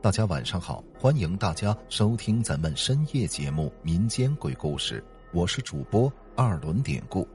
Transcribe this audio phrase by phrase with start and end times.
[0.00, 5.00] 大家晚上好，欢迎大家收听咱们深夜节目《民间鬼故事》，
[5.32, 7.26] 我是主播二轮典故。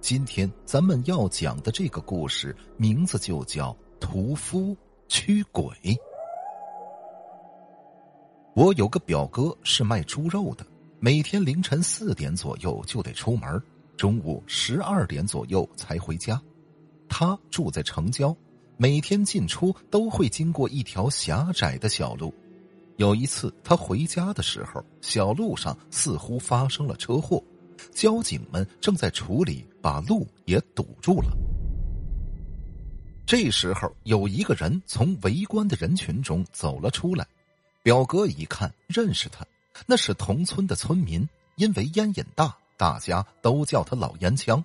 [0.00, 4.74] 今天咱们要讲的这个故事名字就叫“屠夫
[5.06, 5.68] 驱鬼”。
[8.56, 10.64] 我有个表哥是卖猪肉的，
[10.98, 13.62] 每天凌晨四点左右就得出门，
[13.98, 16.40] 中午十二点左右才回家。
[17.06, 18.34] 他住在城郊。
[18.82, 22.34] 每天进出都会经过一条狭窄的小路。
[22.96, 27.40] 有一次，他回家的时候，小路上似乎发生了车祸，
[27.92, 31.28] 交警们正在处理，把路也堵住了。
[33.24, 37.24] 这时候，有一个人从围观的人群中走了出来。
[37.84, 39.46] 表哥一看，认识他，
[39.86, 44.64] 那是同村的村民，因为烟瘾大，大家都叫他老烟枪。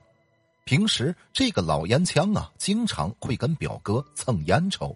[0.68, 4.94] 平时这个老烟枪啊，经常会跟表哥蹭烟抽。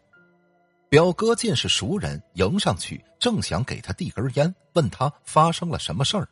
[0.90, 6.28] 表哥见是熟人，迎上去正想给他递根烟，问他发生了什么事儿。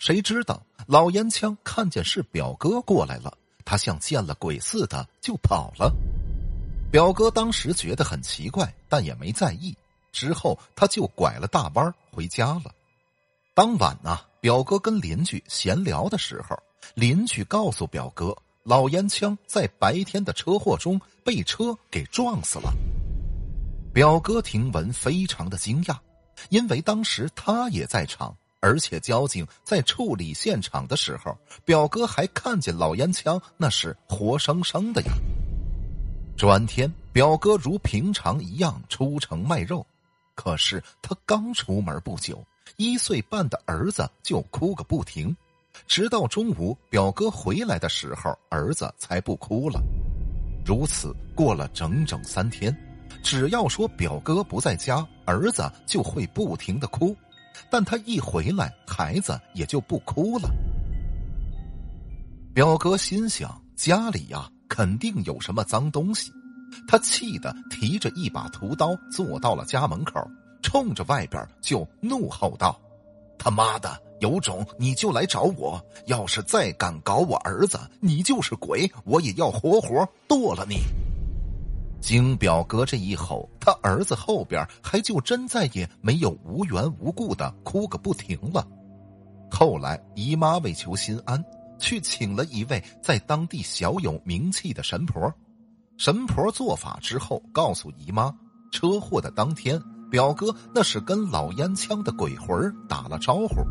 [0.00, 3.32] 谁知道老烟枪看见是表哥过来了，
[3.64, 5.94] 他像见了鬼似的就跑了。
[6.90, 9.72] 表哥当时觉得很奇怪，但也没在意。
[10.10, 12.74] 之后他就拐了大弯回家了。
[13.54, 16.58] 当晚呢，表哥跟邻居闲聊的时候，
[16.94, 18.36] 邻居告诉表哥。
[18.64, 22.72] 老烟枪在白天的车祸中被车给撞死了。
[23.92, 25.98] 表哥听闻非常的惊讶，
[26.48, 35.12] 因为当时他也在场，而且交警在处理现场的时候，表哥还看见老烟枪那是活生生的呀。
[36.36, 39.84] 转天，表哥如平常一样出城卖肉，
[40.36, 42.42] 可是他刚出门不久，
[42.76, 45.36] 一岁半的儿子就哭个不停。
[45.86, 49.80] 直到中午，表哥回来的时候，儿子才不哭了。
[50.64, 52.76] 如此过了整整三天，
[53.22, 57.14] 只要说表哥不在家，儿子就会不停的哭；
[57.70, 60.48] 但他一回来，孩子也就不哭了。
[62.54, 66.30] 表哥心想，家里呀肯定有什么脏东西，
[66.86, 70.20] 他气得提着一把屠刀坐到了家门口，
[70.62, 72.80] 冲着外边就怒吼道
[73.42, 80.76] ：“他妈的！”有种你就来找我，要是再敢搞我儿子，你就是鬼，我也要活活剁了你。
[82.00, 88.64] 经表哥这一吼，他儿子后边还就真再也没有无缘无故的哭个不停了。
[89.50, 91.44] 后来姨妈为求心安，
[91.80, 95.32] 去请了一位在当地小有名气的神婆。
[95.98, 98.32] 神婆做法之后，告诉姨妈，
[98.70, 103.64] 车祸的当天，表哥那是跟老烟枪的鬼魂打了招呼。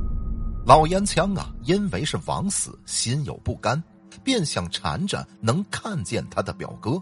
[0.66, 3.82] 老烟枪啊，因为是枉死，心有不甘，
[4.24, 7.00] 便想缠着能看见他的表哥。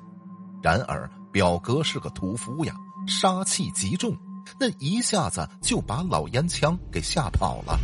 [0.62, 2.76] 然而表哥是个屠夫呀，
[3.08, 4.14] 杀气极重，
[4.60, 7.80] 那一下子就把老烟枪给吓跑了。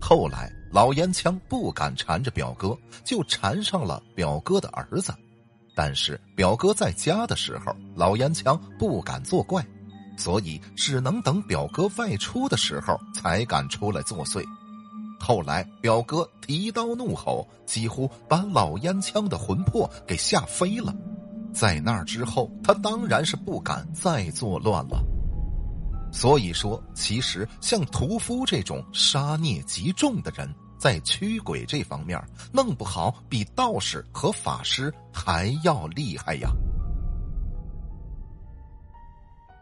[0.00, 5.14] 后来老烟枪不敢缠着表哥，就缠上了表哥的儿子。
[5.76, 9.64] 但是表哥在家的时候，老烟枪不敢作怪。
[10.16, 14.44] 所以只能等表哥外出的时候才敢出来作祟。
[15.18, 20.94] 后来表哥提刀怒吼，几乎把老烟枪的魂魄给吓飞了。
[21.52, 25.02] 在那之后，他当然是不敢再作乱了。
[26.12, 30.48] 所以说，其实像屠夫这种杀孽极重的人，
[30.78, 32.22] 在驱鬼这方面，
[32.52, 36.50] 弄不好比道士和法师还要厉害呀。